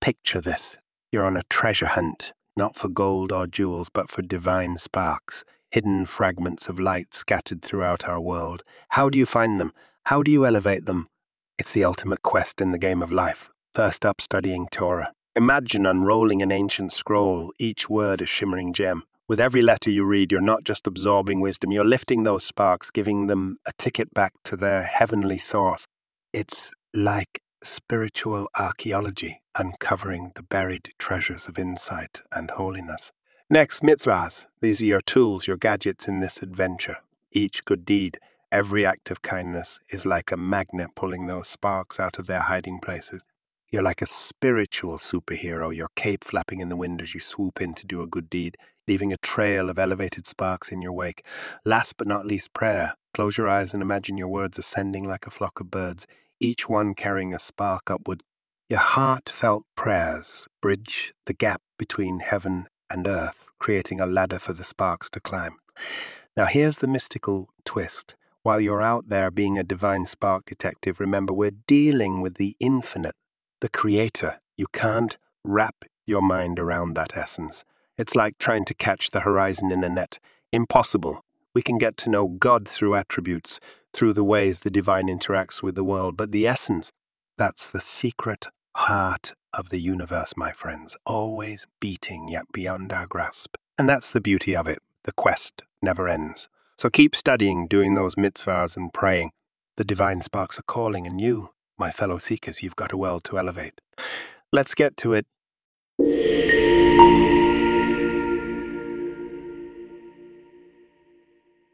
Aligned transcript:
Picture 0.00 0.40
this. 0.40 0.78
You're 1.12 1.24
on 1.24 1.36
a 1.36 1.42
treasure 1.50 1.86
hunt, 1.86 2.32
not 2.56 2.76
for 2.76 2.88
gold 2.88 3.32
or 3.32 3.46
jewels, 3.46 3.88
but 3.92 4.08
for 4.08 4.22
divine 4.22 4.78
sparks, 4.78 5.44
hidden 5.70 6.06
fragments 6.06 6.68
of 6.68 6.80
light 6.80 7.12
scattered 7.12 7.60
throughout 7.60 8.08
our 8.08 8.20
world. 8.20 8.62
How 8.90 9.10
do 9.10 9.18
you 9.18 9.26
find 9.26 9.60
them? 9.60 9.72
How 10.04 10.22
do 10.22 10.30
you 10.30 10.46
elevate 10.46 10.86
them? 10.86 11.08
It's 11.58 11.72
the 11.72 11.84
ultimate 11.84 12.22
quest 12.22 12.60
in 12.60 12.72
the 12.72 12.78
game 12.78 13.02
of 13.02 13.10
life. 13.10 13.50
First 13.74 14.06
up, 14.06 14.20
studying 14.20 14.68
Torah. 14.70 15.12
Imagine 15.34 15.84
unrolling 15.84 16.40
an 16.40 16.52
ancient 16.52 16.92
scroll, 16.92 17.52
each 17.58 17.90
word 17.90 18.22
a 18.22 18.26
shimmering 18.26 18.72
gem. 18.72 19.02
With 19.28 19.40
every 19.40 19.60
letter 19.60 19.90
you 19.90 20.04
read, 20.04 20.30
you're 20.30 20.40
not 20.40 20.62
just 20.62 20.86
absorbing 20.86 21.40
wisdom, 21.40 21.72
you're 21.72 21.84
lifting 21.84 22.22
those 22.22 22.44
sparks, 22.44 22.92
giving 22.92 23.26
them 23.26 23.58
a 23.66 23.72
ticket 23.76 24.14
back 24.14 24.34
to 24.44 24.56
their 24.56 24.84
heavenly 24.84 25.36
source. 25.36 25.84
It's 26.32 26.72
like 26.94 27.40
spiritual 27.64 28.48
archaeology, 28.56 29.42
uncovering 29.58 30.30
the 30.36 30.44
buried 30.44 30.90
treasures 31.00 31.48
of 31.48 31.58
insight 31.58 32.20
and 32.30 32.52
holiness. 32.52 33.10
Next, 33.50 33.82
mitzvahs. 33.82 34.46
These 34.60 34.80
are 34.82 34.86
your 34.86 35.00
tools, 35.00 35.48
your 35.48 35.56
gadgets 35.56 36.06
in 36.06 36.20
this 36.20 36.40
adventure. 36.40 36.98
Each 37.32 37.64
good 37.64 37.84
deed, 37.84 38.18
every 38.52 38.86
act 38.86 39.10
of 39.10 39.22
kindness 39.22 39.80
is 39.88 40.06
like 40.06 40.30
a 40.30 40.36
magnet 40.36 40.90
pulling 40.94 41.26
those 41.26 41.48
sparks 41.48 41.98
out 41.98 42.20
of 42.20 42.28
their 42.28 42.42
hiding 42.42 42.78
places. 42.78 43.22
You're 43.72 43.82
like 43.82 44.02
a 44.02 44.06
spiritual 44.06 44.98
superhero, 44.98 45.74
your 45.74 45.88
cape 45.96 46.22
flapping 46.22 46.60
in 46.60 46.68
the 46.68 46.76
wind 46.76 47.02
as 47.02 47.12
you 47.12 47.18
swoop 47.20 47.60
in 47.60 47.74
to 47.74 47.86
do 47.86 48.00
a 48.02 48.06
good 48.06 48.30
deed, 48.30 48.56
leaving 48.88 49.12
a 49.12 49.18
trail 49.18 49.68
of 49.68 49.78
elevated 49.78 50.26
sparks 50.26 50.70
in 50.70 50.82
your 50.82 50.92
wake. 50.92 51.24
Last 51.64 51.96
but 51.96 52.06
not 52.06 52.26
least, 52.26 52.52
prayer. 52.52 52.94
Close 53.14 53.38
your 53.38 53.48
eyes 53.48 53.72
and 53.72 53.82
imagine 53.82 54.18
your 54.18 54.28
words 54.28 54.58
ascending 54.58 55.08
like 55.08 55.26
a 55.26 55.30
flock 55.30 55.60
of 55.60 55.70
birds, 55.70 56.06
each 56.40 56.68
one 56.68 56.94
carrying 56.94 57.32
a 57.32 57.38
spark 57.38 57.90
upward. 57.90 58.22
Your 58.68 58.80
heartfelt 58.80 59.64
prayers 59.76 60.48
bridge 60.60 61.14
the 61.26 61.34
gap 61.34 61.62
between 61.78 62.20
heaven 62.20 62.66
and 62.90 63.06
earth, 63.06 63.48
creating 63.58 64.00
a 64.00 64.06
ladder 64.06 64.38
for 64.38 64.52
the 64.52 64.64
sparks 64.64 65.08
to 65.10 65.20
climb. 65.20 65.56
Now, 66.36 66.46
here's 66.46 66.78
the 66.78 66.86
mystical 66.86 67.48
twist. 67.64 68.14
While 68.42 68.60
you're 68.60 68.82
out 68.82 69.08
there 69.08 69.30
being 69.30 69.58
a 69.58 69.64
divine 69.64 70.06
spark 70.06 70.44
detective, 70.46 71.00
remember 71.00 71.32
we're 71.32 71.50
dealing 71.66 72.20
with 72.20 72.34
the 72.34 72.54
infinite, 72.60 73.16
the 73.60 73.68
creator. 73.68 74.40
You 74.56 74.66
can't 74.72 75.16
wrap 75.42 75.84
your 76.06 76.22
mind 76.22 76.58
around 76.58 76.94
that 76.94 77.16
essence. 77.16 77.64
It's 77.98 78.14
like 78.14 78.38
trying 78.38 78.64
to 78.66 78.74
catch 78.74 79.10
the 79.10 79.20
horizon 79.20 79.72
in 79.72 79.82
a 79.82 79.88
net. 79.88 80.18
Impossible. 80.52 81.22
We 81.54 81.62
can 81.62 81.78
get 81.78 81.96
to 81.98 82.10
know 82.10 82.28
God 82.28 82.68
through 82.68 82.94
attributes, 82.94 83.58
through 83.92 84.12
the 84.12 84.24
ways 84.24 84.60
the 84.60 84.70
divine 84.70 85.06
interacts 85.06 85.62
with 85.62 85.74
the 85.74 85.84
world, 85.84 86.16
but 86.16 86.30
the 86.30 86.46
essence, 86.46 86.92
that's 87.38 87.70
the 87.70 87.80
secret 87.80 88.48
heart 88.76 89.32
of 89.54 89.70
the 89.70 89.80
universe, 89.80 90.34
my 90.36 90.52
friends, 90.52 90.96
always 91.06 91.66
beating 91.80 92.28
yet 92.28 92.44
beyond 92.52 92.92
our 92.92 93.06
grasp. 93.06 93.56
And 93.78 93.88
that's 93.88 94.12
the 94.12 94.20
beauty 94.20 94.54
of 94.54 94.68
it. 94.68 94.80
The 95.04 95.12
quest 95.12 95.62
never 95.80 96.08
ends. 96.08 96.48
So 96.76 96.90
keep 96.90 97.16
studying, 97.16 97.66
doing 97.66 97.94
those 97.94 98.16
mitzvahs 98.16 98.76
and 98.76 98.92
praying. 98.92 99.30
The 99.78 99.84
divine 99.84 100.20
sparks 100.20 100.58
are 100.58 100.64
calling, 100.64 101.06
and 101.06 101.18
you, 101.20 101.50
my 101.78 101.90
fellow 101.90 102.18
seekers, 102.18 102.62
you've 102.62 102.76
got 102.76 102.92
a 102.92 102.98
world 102.98 103.24
to 103.24 103.38
elevate. 103.38 103.80
Let's 104.52 104.74
get 104.74 104.98
to 104.98 105.14
it. 105.14 105.26